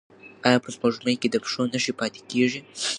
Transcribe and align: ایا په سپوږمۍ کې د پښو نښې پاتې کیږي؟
ایا 0.47 0.57
په 0.63 0.69
سپوږمۍ 0.75 1.15
کې 1.21 1.27
د 1.31 1.35
پښو 1.43 1.63
نښې 1.71 1.93
پاتې 1.99 2.21
کیږي؟ 2.29 2.59